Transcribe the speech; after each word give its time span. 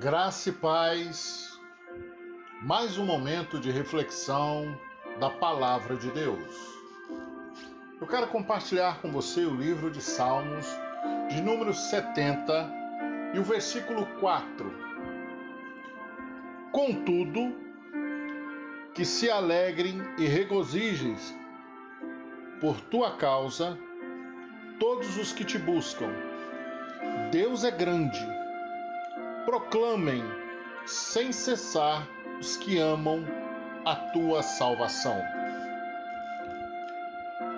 Graça 0.00 0.50
e 0.50 0.52
paz, 0.52 1.58
mais 2.60 2.98
um 2.98 3.06
momento 3.06 3.58
de 3.58 3.70
reflexão 3.70 4.78
da 5.18 5.30
Palavra 5.30 5.96
de 5.96 6.10
Deus. 6.10 6.54
Eu 7.98 8.06
quero 8.06 8.26
compartilhar 8.26 9.00
com 9.00 9.10
você 9.10 9.46
o 9.46 9.54
livro 9.54 9.90
de 9.90 10.02
Salmos, 10.02 10.66
de 11.30 11.40
número 11.40 11.72
70, 11.72 12.70
e 13.32 13.38
o 13.38 13.42
versículo 13.42 14.04
4. 14.20 14.70
Contudo, 16.72 17.56
que 18.92 19.04
se 19.04 19.30
alegrem 19.30 20.02
e 20.18 20.26
regozijem 20.26 21.16
por 22.60 22.78
tua 22.82 23.16
causa 23.16 23.78
todos 24.78 25.16
os 25.16 25.32
que 25.32 25.44
te 25.44 25.56
buscam. 25.56 26.12
Deus 27.32 27.64
é 27.64 27.70
grande 27.70 28.35
proclamem 29.46 30.24
sem 30.84 31.32
cessar 31.32 32.06
os 32.38 32.56
que 32.56 32.78
amam 32.78 33.24
a 33.84 33.94
tua 33.94 34.42
salvação. 34.42 35.22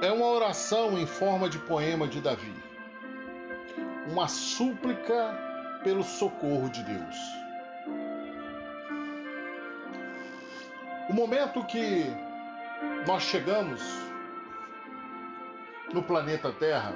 É 0.03 0.13
uma 0.13 0.27
oração 0.27 0.99
em 0.99 1.07
forma 1.07 1.49
de 1.49 1.59
poema 1.59 2.07
de 2.07 2.21
Davi, 2.21 2.55
uma 4.07 4.29
súplica 4.29 5.37
pelo 5.83 6.05
socorro 6.05 6.69
de 6.69 6.83
Deus. 6.85 7.17
O 11.09 11.15
momento 11.15 11.65
que 11.65 12.05
nós 13.07 13.23
chegamos 13.23 13.83
no 15.93 16.03
planeta 16.03 16.53
Terra 16.53 16.93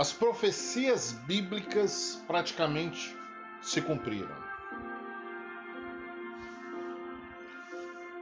as 0.00 0.14
profecias 0.14 1.12
bíblicas 1.12 2.24
praticamente 2.26 3.14
se 3.60 3.82
cumpriram. 3.82 4.34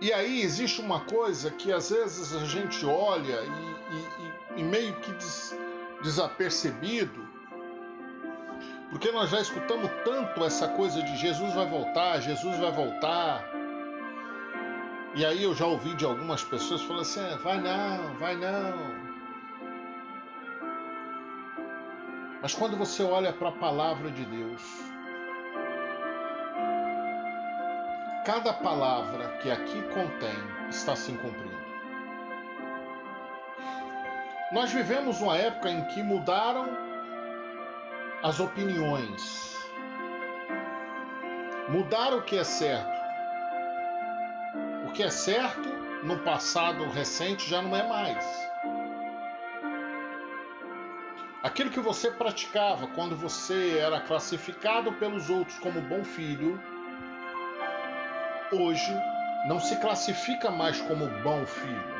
E 0.00 0.12
aí 0.12 0.42
existe 0.42 0.80
uma 0.80 0.98
coisa 1.02 1.52
que 1.52 1.72
às 1.72 1.90
vezes 1.90 2.34
a 2.34 2.44
gente 2.46 2.84
olha 2.84 3.44
e, 3.44 4.56
e, 4.56 4.60
e 4.60 4.64
meio 4.64 4.92
que 4.96 5.12
des, 5.12 5.56
desapercebido, 6.02 7.28
porque 8.90 9.12
nós 9.12 9.30
já 9.30 9.40
escutamos 9.40 9.88
tanto 10.04 10.44
essa 10.44 10.66
coisa 10.66 11.00
de 11.00 11.16
Jesus 11.16 11.54
vai 11.54 11.70
voltar, 11.70 12.18
Jesus 12.20 12.58
vai 12.58 12.72
voltar. 12.72 13.48
E 15.14 15.24
aí 15.24 15.44
eu 15.44 15.54
já 15.54 15.66
ouvi 15.66 15.94
de 15.94 16.04
algumas 16.04 16.42
pessoas 16.42 16.82
falando 16.82 17.02
assim: 17.02 17.20
é, 17.20 17.36
vai 17.36 17.60
não, 17.60 18.18
vai 18.18 18.34
não, 18.34 19.07
Mas 22.40 22.54
quando 22.54 22.76
você 22.76 23.02
olha 23.02 23.32
para 23.32 23.48
a 23.48 23.52
palavra 23.52 24.10
de 24.10 24.24
Deus, 24.24 24.62
cada 28.24 28.52
palavra 28.52 29.38
que 29.38 29.50
aqui 29.50 29.82
contém 29.88 30.68
está 30.68 30.94
se 30.94 31.10
cumprindo. 31.12 31.58
Nós 34.52 34.72
vivemos 34.72 35.20
uma 35.20 35.36
época 35.36 35.68
em 35.68 35.84
que 35.86 36.02
mudaram 36.02 36.68
as 38.22 38.38
opiniões, 38.38 39.56
mudaram 41.68 42.18
o 42.18 42.22
que 42.22 42.38
é 42.38 42.44
certo. 42.44 42.98
O 44.86 44.92
que 44.92 45.02
é 45.02 45.10
certo 45.10 45.68
no 46.04 46.18
passado 46.20 46.88
recente 46.88 47.50
já 47.50 47.60
não 47.60 47.76
é 47.76 47.86
mais. 47.86 48.47
Aquilo 51.58 51.72
que 51.72 51.80
você 51.80 52.08
praticava 52.12 52.86
quando 52.86 53.16
você 53.16 53.78
era 53.78 54.00
classificado 54.00 54.92
pelos 54.92 55.28
outros 55.28 55.58
como 55.58 55.80
bom 55.80 56.04
filho, 56.04 56.56
hoje 58.52 58.94
não 59.48 59.58
se 59.58 59.74
classifica 59.80 60.52
mais 60.52 60.80
como 60.82 61.08
bom 61.24 61.44
filho. 61.44 61.98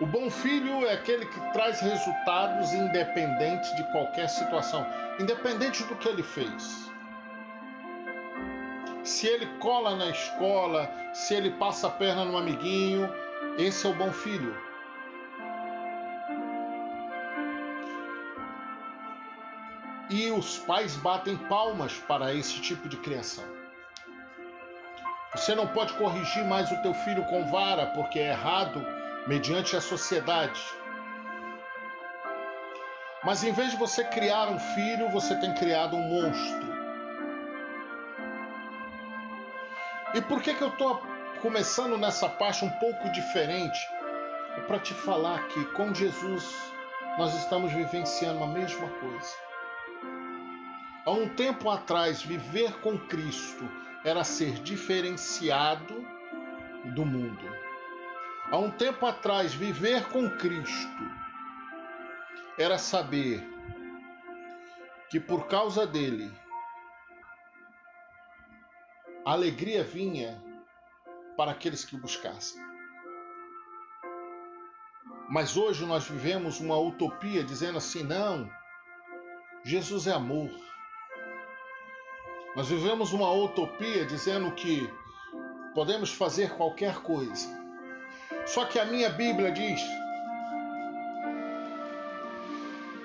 O 0.00 0.06
bom 0.06 0.28
filho 0.28 0.84
é 0.84 0.94
aquele 0.94 1.24
que 1.24 1.52
traz 1.52 1.78
resultados 1.80 2.72
independente 2.72 3.76
de 3.76 3.84
qualquer 3.92 4.28
situação, 4.28 4.84
independente 5.20 5.84
do 5.84 5.94
que 5.94 6.08
ele 6.08 6.24
fez. 6.24 6.90
Se 9.04 9.28
ele 9.28 9.46
cola 9.60 9.94
na 9.94 10.08
escola, 10.08 10.90
se 11.14 11.34
ele 11.34 11.52
passa 11.52 11.86
a 11.86 11.90
perna 11.90 12.24
no 12.24 12.36
amiguinho, 12.36 13.08
esse 13.56 13.86
é 13.86 13.88
o 13.88 13.94
bom 13.94 14.10
filho. 14.10 14.69
E 20.10 20.28
os 20.32 20.58
pais 20.58 20.96
batem 20.96 21.36
palmas 21.36 21.92
para 21.94 22.34
esse 22.34 22.60
tipo 22.60 22.88
de 22.88 22.96
criação. 22.96 23.44
Você 25.32 25.54
não 25.54 25.68
pode 25.68 25.92
corrigir 25.92 26.44
mais 26.44 26.72
o 26.72 26.82
teu 26.82 26.92
filho 26.92 27.24
com 27.26 27.46
vara, 27.46 27.86
porque 27.86 28.18
é 28.18 28.30
errado 28.30 28.84
mediante 29.28 29.76
a 29.76 29.80
sociedade. 29.80 30.60
Mas 33.22 33.44
em 33.44 33.52
vez 33.52 33.70
de 33.70 33.76
você 33.76 34.02
criar 34.02 34.48
um 34.48 34.58
filho, 34.58 35.08
você 35.10 35.36
tem 35.36 35.54
criado 35.54 35.94
um 35.94 36.02
monstro. 36.02 36.70
E 40.14 40.20
por 40.22 40.42
que, 40.42 40.54
que 40.54 40.62
eu 40.62 40.70
estou 40.70 41.00
começando 41.40 41.96
nessa 41.96 42.28
parte 42.28 42.64
um 42.64 42.70
pouco 42.70 43.08
diferente? 43.10 43.78
É 44.56 44.60
para 44.62 44.80
te 44.80 44.92
falar 44.92 45.46
que 45.48 45.64
com 45.66 45.94
Jesus 45.94 46.52
nós 47.16 47.32
estamos 47.34 47.72
vivenciando 47.72 48.42
a 48.42 48.48
mesma 48.48 48.88
coisa. 48.88 49.49
Há 51.10 51.12
um 51.12 51.28
tempo 51.28 51.68
atrás, 51.68 52.22
viver 52.22 52.72
com 52.82 52.96
Cristo 52.96 53.68
era 54.04 54.22
ser 54.22 54.52
diferenciado 54.62 56.06
do 56.94 57.04
mundo. 57.04 57.44
Há 58.48 58.56
um 58.56 58.70
tempo 58.70 59.04
atrás, 59.04 59.52
viver 59.52 60.08
com 60.10 60.30
Cristo 60.38 61.02
era 62.56 62.78
saber 62.78 63.42
que 65.10 65.18
por 65.18 65.48
causa 65.48 65.84
dele 65.84 66.32
a 69.26 69.32
alegria 69.32 69.82
vinha 69.82 70.40
para 71.36 71.50
aqueles 71.50 71.84
que 71.84 71.96
o 71.96 72.00
buscassem. 72.00 72.62
Mas 75.28 75.56
hoje 75.56 75.84
nós 75.84 76.06
vivemos 76.08 76.60
uma 76.60 76.78
utopia 76.78 77.42
dizendo 77.42 77.78
assim: 77.78 78.04
não, 78.04 78.48
Jesus 79.64 80.06
é 80.06 80.12
amor. 80.12 80.69
Nós 82.56 82.68
vivemos 82.68 83.12
uma 83.12 83.30
utopia 83.32 84.04
dizendo 84.04 84.50
que 84.52 84.90
podemos 85.74 86.12
fazer 86.12 86.50
qualquer 86.56 86.96
coisa. 86.96 87.48
Só 88.46 88.64
que 88.64 88.78
a 88.78 88.84
minha 88.84 89.08
Bíblia 89.08 89.52
diz 89.52 89.80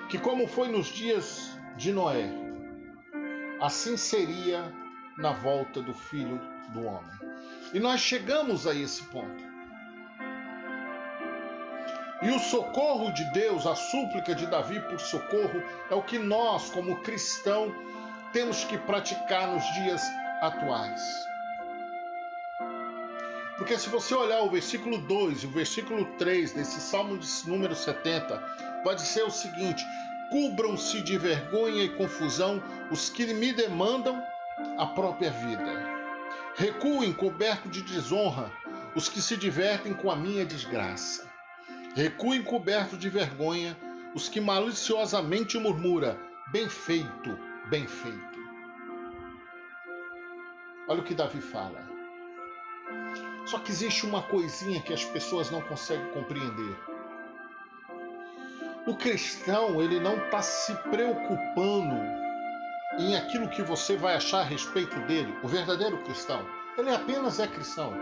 que, 0.08 0.18
como 0.18 0.48
foi 0.48 0.68
nos 0.68 0.88
dias 0.88 1.56
de 1.76 1.92
Noé, 1.92 2.28
assim 3.60 3.96
seria 3.96 4.72
na 5.16 5.32
volta 5.32 5.80
do 5.80 5.94
Filho 5.94 6.40
do 6.70 6.84
Homem. 6.84 7.12
E 7.72 7.78
nós 7.78 8.00
chegamos 8.00 8.66
a 8.66 8.74
esse 8.74 9.02
ponto. 9.04 9.44
E 12.22 12.30
o 12.30 12.38
socorro 12.38 13.12
de 13.12 13.24
Deus, 13.32 13.66
a 13.66 13.74
súplica 13.74 14.34
de 14.34 14.46
Davi 14.46 14.80
por 14.80 14.98
socorro, 14.98 15.62
é 15.90 15.94
o 15.94 16.02
que 16.02 16.18
nós, 16.18 16.70
como 16.70 17.02
cristãos, 17.02 17.72
temos 18.32 18.64
que 18.64 18.78
praticar 18.78 19.48
nos 19.48 19.64
dias 19.74 20.02
atuais. 20.40 21.00
Porque 23.56 23.78
se 23.78 23.88
você 23.88 24.14
olhar 24.14 24.42
o 24.42 24.50
versículo 24.50 24.98
2 24.98 25.42
e 25.42 25.46
o 25.46 25.50
versículo 25.50 26.04
3 26.18 26.52
desse 26.52 26.80
Salmo 26.80 27.16
de 27.18 27.26
número 27.48 27.74
70, 27.74 28.38
pode 28.84 29.00
ser 29.02 29.22
o 29.22 29.30
seguinte: 29.30 29.84
cubram-se 30.30 31.00
de 31.00 31.16
vergonha 31.16 31.84
e 31.84 31.96
confusão 31.96 32.62
os 32.90 33.08
que 33.08 33.26
me 33.32 33.52
demandam 33.52 34.22
a 34.78 34.86
própria 34.86 35.30
vida. 35.30 35.96
Recuem 36.54 37.12
coberto 37.12 37.68
de 37.68 37.82
desonra 37.82 38.50
os 38.94 39.08
que 39.08 39.20
se 39.20 39.36
divertem 39.36 39.94
com 39.94 40.10
a 40.10 40.16
minha 40.16 40.44
desgraça. 40.44 41.26
Recuem 41.94 42.42
coberto 42.42 42.96
de 42.96 43.08
vergonha 43.08 43.76
os 44.14 44.28
que 44.28 44.40
maliciosamente 44.40 45.58
murmura: 45.58 46.18
bem 46.52 46.68
feito, 46.68 47.38
bem 47.68 47.86
feito. 47.86 48.46
Olha 50.88 51.00
o 51.00 51.04
que 51.04 51.14
Davi 51.14 51.40
fala. 51.40 51.84
Só 53.46 53.58
que 53.58 53.70
existe 53.70 54.06
uma 54.06 54.22
coisinha 54.22 54.80
que 54.80 54.92
as 54.92 55.04
pessoas 55.04 55.50
não 55.50 55.60
conseguem 55.60 56.06
compreender. 56.12 56.76
O 58.86 58.94
cristão, 58.94 59.82
ele 59.82 59.98
não 59.98 60.16
está 60.16 60.40
se 60.42 60.72
preocupando 60.90 61.96
em 62.98 63.16
aquilo 63.16 63.48
que 63.48 63.62
você 63.62 63.96
vai 63.96 64.14
achar 64.14 64.40
a 64.40 64.44
respeito 64.44 64.98
dele. 65.00 65.36
O 65.42 65.48
verdadeiro 65.48 65.98
cristão, 66.04 66.46
ele 66.78 66.90
apenas 66.90 67.40
é 67.40 67.48
cristão. 67.48 67.92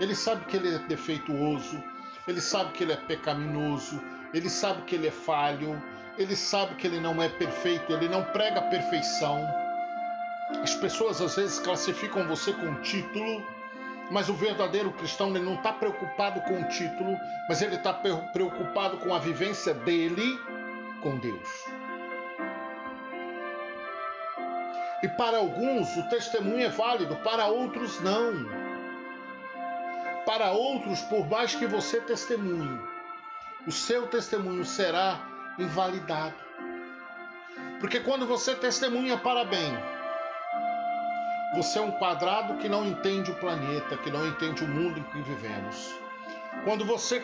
Ele 0.00 0.14
sabe 0.14 0.44
que 0.44 0.56
ele 0.56 0.74
é 0.74 0.78
defeituoso, 0.78 1.82
ele 2.26 2.40
sabe 2.40 2.72
que 2.72 2.84
ele 2.84 2.92
é 2.92 2.96
pecaminoso, 2.96 4.00
ele 4.32 4.48
sabe 4.48 4.82
que 4.82 4.94
ele 4.94 5.08
é 5.08 5.12
falho, 5.12 5.82
ele 6.18 6.34
sabe 6.36 6.74
que 6.74 6.86
ele 6.86 7.00
não 7.00 7.22
é 7.22 7.28
perfeito, 7.28 7.92
ele 7.92 8.08
não 8.08 8.24
prega 8.24 8.60
perfeição. 8.62 9.46
As 10.62 10.74
pessoas 10.74 11.20
às 11.20 11.36
vezes 11.36 11.58
classificam 11.58 12.26
você 12.26 12.52
com 12.52 12.80
título, 12.80 13.44
mas 14.10 14.28
o 14.28 14.34
verdadeiro 14.34 14.90
cristão 14.92 15.28
ele 15.28 15.44
não 15.44 15.54
está 15.54 15.72
preocupado 15.72 16.40
com 16.42 16.60
o 16.60 16.68
título, 16.68 17.16
mas 17.48 17.62
ele 17.62 17.76
está 17.76 17.92
preocupado 17.92 18.98
com 18.98 19.14
a 19.14 19.18
vivência 19.18 19.74
dele 19.74 20.38
com 21.02 21.18
Deus. 21.18 21.48
E 25.02 25.08
para 25.08 25.38
alguns 25.38 25.96
o 25.96 26.08
testemunho 26.08 26.64
é 26.64 26.68
válido, 26.68 27.14
para 27.16 27.46
outros 27.46 28.00
não. 28.00 28.32
Para 30.26 30.50
outros, 30.50 31.00
por 31.02 31.26
mais 31.28 31.54
que 31.54 31.66
você 31.66 32.00
testemunhe, 32.00 32.80
o 33.68 33.70
seu 33.70 34.06
testemunho 34.06 34.64
será 34.64 35.20
invalidado. 35.58 36.34
Porque 37.80 38.00
quando 38.00 38.26
você 38.26 38.54
testemunha 38.54 39.18
para 39.18 39.44
bem, 39.44 39.76
você 41.54 41.78
é 41.78 41.82
um 41.82 41.90
quadrado 41.90 42.56
que 42.56 42.68
não 42.68 42.86
entende 42.86 43.30
o 43.30 43.34
planeta, 43.34 43.98
que 43.98 44.10
não 44.10 44.26
entende 44.26 44.64
o 44.64 44.68
mundo 44.68 44.98
em 44.98 45.02
que 45.02 45.20
vivemos. 45.20 45.94
Quando 46.64 46.86
você 46.86 47.22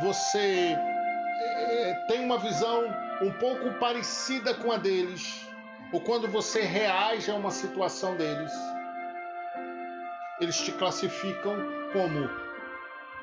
você 0.00 0.74
é, 0.78 2.04
tem 2.08 2.24
uma 2.24 2.38
visão 2.38 2.84
um 3.20 3.32
pouco 3.32 3.70
parecida 3.78 4.54
com 4.54 4.72
a 4.72 4.78
deles, 4.78 5.46
ou 5.92 6.00
quando 6.00 6.28
você 6.28 6.62
reage 6.62 7.30
a 7.30 7.34
uma 7.34 7.50
situação 7.50 8.16
deles, 8.16 8.52
eles 10.40 10.56
te 10.56 10.72
classificam 10.72 11.56
como 11.92 12.47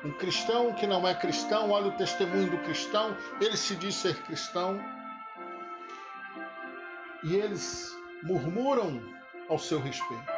um 0.04 0.12
cristão 0.12 0.72
que 0.72 0.86
não 0.86 1.06
é 1.06 1.14
cristão, 1.14 1.70
olha 1.70 1.88
o 1.88 1.96
testemunho 1.96 2.50
do 2.50 2.58
cristão, 2.58 3.16
ele 3.40 3.56
se 3.56 3.74
diz 3.76 3.94
ser 3.94 4.14
cristão, 4.22 4.80
e 7.24 7.34
eles 7.34 7.90
murmuram 8.22 9.02
ao 9.48 9.58
seu 9.58 9.80
respeito. 9.80 10.32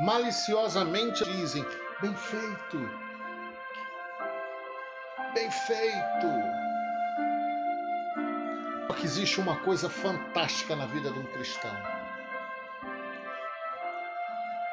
Maliciosamente 0.00 1.24
dizem: 1.24 1.64
bem 2.00 2.14
feito, 2.14 2.90
bem 5.34 5.50
feito. 5.50 6.26
Porque 8.86 9.04
existe 9.04 9.40
uma 9.40 9.56
coisa 9.56 9.90
fantástica 9.90 10.76
na 10.76 10.86
vida 10.86 11.10
de 11.10 11.18
um 11.18 11.26
cristão. 11.32 11.74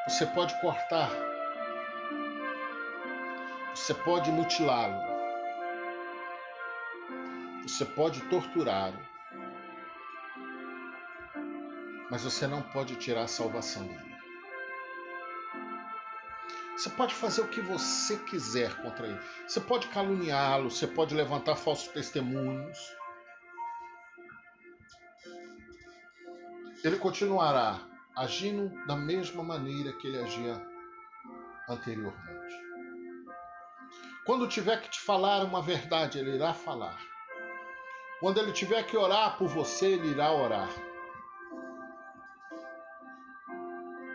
Você 0.08 0.26
pode 0.26 0.58
cortar, 0.60 1.10
você 3.84 3.92
pode 3.92 4.32
mutilá-lo, 4.32 4.98
você 7.62 7.84
pode 7.84 8.22
torturá-lo, 8.30 8.98
mas 12.10 12.24
você 12.24 12.46
não 12.46 12.62
pode 12.62 12.96
tirar 12.96 13.24
a 13.24 13.28
salvação 13.28 13.86
dele. 13.86 14.16
Você 16.74 16.88
pode 16.88 17.14
fazer 17.14 17.42
o 17.42 17.48
que 17.48 17.60
você 17.60 18.16
quiser 18.20 18.74
contra 18.80 19.06
ele. 19.06 19.20
Você 19.46 19.60
pode 19.60 19.86
caluniá-lo, 19.88 20.70
você 20.70 20.86
pode 20.86 21.14
levantar 21.14 21.54
falsos 21.54 21.88
testemunhos. 21.88 22.78
Ele 26.82 26.96
continuará 26.96 27.86
agindo 28.16 28.86
da 28.86 28.96
mesma 28.96 29.42
maneira 29.42 29.92
que 29.92 30.06
ele 30.06 30.22
agia 30.22 30.66
anteriormente. 31.68 32.73
Quando 34.24 34.48
tiver 34.48 34.80
que 34.80 34.88
te 34.88 35.00
falar 35.00 35.44
uma 35.44 35.60
verdade, 35.60 36.18
ele 36.18 36.36
irá 36.36 36.54
falar. 36.54 36.98
Quando 38.20 38.38
ele 38.38 38.52
tiver 38.52 38.82
que 38.84 38.96
orar 38.96 39.36
por 39.36 39.48
você, 39.48 39.86
ele 39.86 40.08
irá 40.08 40.32
orar. 40.32 40.68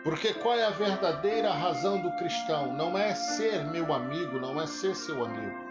Porque 0.02 0.34
qual 0.34 0.56
é 0.56 0.64
a 0.64 0.70
verdadeira 0.70 1.52
razão 1.52 2.00
do 2.00 2.10
cristão? 2.16 2.72
Não 2.74 2.98
é 2.98 3.14
ser 3.14 3.64
meu 3.66 3.92
amigo, 3.92 4.40
não 4.40 4.60
é 4.60 4.66
ser 4.66 4.96
seu 4.96 5.24
amigo. 5.24 5.70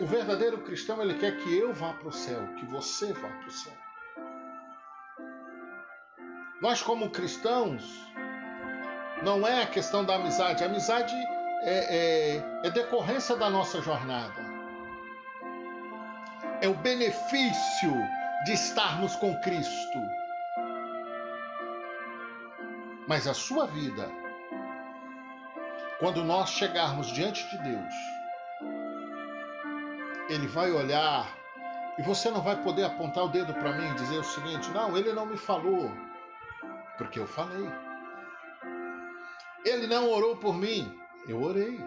O 0.00 0.06
verdadeiro 0.06 0.58
cristão 0.58 1.00
ele 1.00 1.14
quer 1.14 1.36
que 1.36 1.56
eu 1.56 1.72
vá 1.72 1.92
para 1.92 2.08
o 2.08 2.12
céu, 2.12 2.40
que 2.58 2.66
você 2.66 3.12
vá 3.12 3.28
para 3.28 3.46
o 3.46 3.52
céu. 3.52 3.74
Nós, 6.60 6.82
como 6.82 7.10
cristãos, 7.10 7.84
não 9.22 9.46
é 9.46 9.62
a 9.62 9.66
questão 9.66 10.04
da 10.04 10.16
amizade. 10.16 10.64
A 10.64 10.66
amizade 10.66 11.14
é, 11.62 12.36
é, 12.36 12.66
é 12.66 12.70
decorrência 12.70 13.36
da 13.36 13.50
nossa 13.50 13.80
jornada. 13.80 14.46
É 16.60 16.68
o 16.68 16.74
benefício 16.74 17.92
de 18.44 18.52
estarmos 18.52 19.14
com 19.16 19.38
Cristo. 19.40 19.98
Mas 23.06 23.26
a 23.26 23.34
sua 23.34 23.66
vida, 23.66 24.10
quando 25.98 26.22
nós 26.24 26.50
chegarmos 26.50 27.08
diante 27.08 27.48
de 27.48 27.58
Deus, 27.58 27.94
Ele 30.28 30.46
vai 30.46 30.70
olhar 30.70 31.38
e 31.98 32.02
você 32.02 32.30
não 32.30 32.40
vai 32.40 32.62
poder 32.62 32.84
apontar 32.84 33.24
o 33.24 33.28
dedo 33.28 33.52
para 33.54 33.72
mim 33.72 33.90
e 33.90 33.94
dizer 33.94 34.18
o 34.18 34.24
seguinte: 34.24 34.70
não, 34.70 34.96
ele 34.96 35.12
não 35.12 35.26
me 35.26 35.36
falou, 35.36 35.90
porque 36.96 37.18
eu 37.18 37.26
falei. 37.26 37.68
Ele 39.64 39.88
não 39.88 40.08
orou 40.08 40.36
por 40.36 40.54
mim, 40.54 40.96
eu 41.28 41.42
orei. 41.42 41.78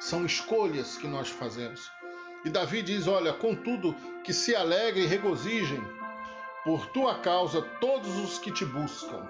São 0.00 0.26
escolhas 0.26 0.98
que 0.98 1.06
nós 1.06 1.28
fazemos. 1.28 1.90
E 2.44 2.50
Davi 2.50 2.82
diz: 2.82 3.06
Olha, 3.06 3.32
contudo, 3.32 3.94
que 4.22 4.32
se 4.32 4.54
alegre 4.54 5.04
e 5.04 5.06
regozijem 5.06 5.82
por 6.64 6.86
tua 6.86 7.20
causa 7.20 7.62
todos 7.80 8.18
os 8.18 8.38
que 8.38 8.50
te 8.50 8.64
buscam. 8.64 9.24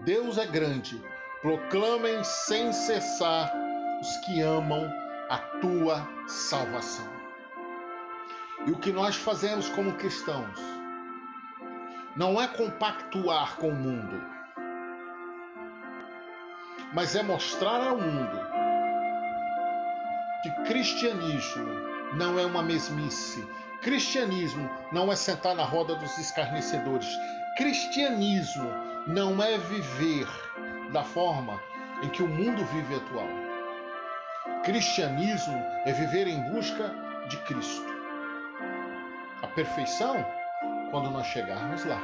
Deus 0.00 0.38
é 0.38 0.46
grande, 0.46 1.02
proclamem 1.42 2.22
sem 2.22 2.72
cessar 2.72 3.52
os 4.00 4.16
que 4.18 4.40
amam 4.40 4.88
a 5.28 5.38
tua 5.60 6.06
salvação. 6.26 7.08
E 8.66 8.70
o 8.70 8.78
que 8.78 8.92
nós 8.92 9.16
fazemos 9.16 9.68
como 9.68 9.94
cristãos 9.94 10.58
não 12.16 12.40
é 12.40 12.46
compactuar 12.46 13.56
com 13.56 13.68
o 13.68 13.74
mundo, 13.74 14.33
mas 16.94 17.14
é 17.14 17.22
mostrar 17.22 17.86
ao 17.86 17.98
mundo 17.98 18.40
que 20.42 20.50
cristianismo 20.64 21.66
não 22.14 22.38
é 22.38 22.46
uma 22.46 22.62
mesmice, 22.62 23.46
Cristianismo 23.84 24.70
não 24.90 25.12
é 25.12 25.16
sentar 25.16 25.54
na 25.54 25.62
roda 25.62 25.94
dos 25.94 26.16
escarnecedores. 26.16 27.06
Cristianismo 27.54 28.66
não 29.06 29.42
é 29.42 29.58
viver 29.58 30.26
da 30.90 31.04
forma 31.04 31.60
em 32.02 32.08
que 32.08 32.22
o 32.22 32.26
mundo 32.26 32.64
vive 32.64 32.94
atual. 32.94 33.28
Cristianismo 34.64 35.62
é 35.84 35.92
viver 35.92 36.26
em 36.26 36.40
busca 36.50 36.94
de 37.28 37.36
Cristo. 37.42 37.84
A 39.42 39.48
perfeição 39.48 40.16
quando 40.90 41.10
nós 41.10 41.26
chegarmos 41.26 41.84
lá. 41.84 42.00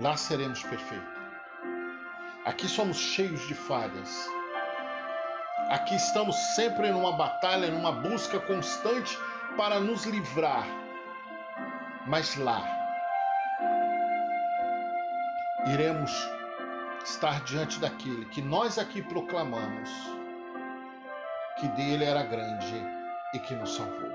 Lá 0.00 0.16
seremos 0.16 0.62
perfeitos. 0.62 1.19
Aqui 2.44 2.68
somos 2.68 2.96
cheios 2.96 3.46
de 3.46 3.54
falhas 3.54 4.28
Aqui 5.70 5.94
estamos 5.94 6.34
sempre 6.56 6.90
numa 6.90 7.12
batalha, 7.12 7.70
numa 7.70 7.92
busca 7.92 8.40
constante 8.40 9.16
para 9.56 9.78
nos 9.78 10.04
livrar. 10.04 10.66
Mas 12.08 12.34
lá 12.34 12.60
iremos 15.68 16.10
estar 17.04 17.40
diante 17.44 17.78
daquele 17.78 18.24
que 18.24 18.42
nós 18.42 18.78
aqui 18.78 19.00
proclamamos 19.00 19.88
que 21.60 21.68
dele 21.68 22.04
era 22.04 22.24
grande 22.24 22.84
e 23.32 23.38
que 23.38 23.54
nos 23.54 23.76
salvou. 23.76 24.10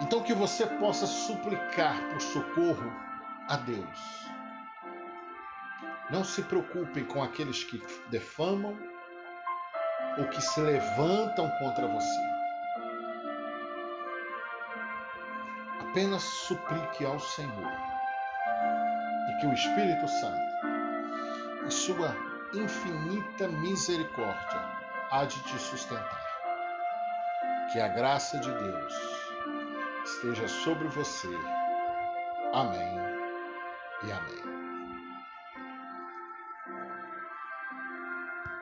Então 0.00 0.20
que 0.24 0.34
você 0.34 0.66
possa 0.66 1.06
suplicar 1.06 1.94
por 2.10 2.20
socorro 2.20 2.92
a 3.48 3.56
Deus 3.56 4.30
não 6.10 6.24
se 6.24 6.42
preocupem 6.42 7.04
com 7.04 7.22
aqueles 7.22 7.64
que 7.64 7.82
defamam 8.08 8.76
ou 10.18 10.26
que 10.28 10.40
se 10.40 10.60
levantam 10.60 11.48
contra 11.58 11.86
você. 11.86 12.30
Apenas 15.80 16.22
suplique 16.22 17.04
ao 17.04 17.18
Senhor 17.18 17.72
e 19.28 19.40
que 19.40 19.46
o 19.46 19.52
Espírito 19.52 20.08
Santo, 20.08 20.40
em 21.64 21.70
sua 21.70 22.14
infinita 22.54 23.48
misericórdia, 23.48 24.60
há 25.10 25.24
de 25.24 25.40
te 25.42 25.58
sustentar. 25.58 26.30
Que 27.72 27.80
a 27.80 27.88
graça 27.88 28.38
de 28.38 28.52
Deus 28.52 28.94
esteja 30.04 30.48
sobre 30.48 30.88
você. 30.88 31.28
Amém 32.52 32.98
e 34.02 34.12
amém. 34.12 34.49